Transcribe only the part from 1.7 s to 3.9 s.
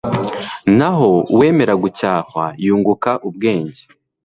gucyahwa yunguka ubwenge